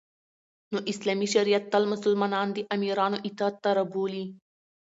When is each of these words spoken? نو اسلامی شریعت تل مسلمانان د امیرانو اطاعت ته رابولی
نو 0.73 0.77
اسلامی 0.91 1.27
شریعت 1.35 1.63
تل 1.71 1.83
مسلمانان 1.93 2.47
د 2.53 2.57
امیرانو 2.75 3.17
اطاعت 3.27 3.55
ته 3.63 3.69
رابولی 3.77 4.25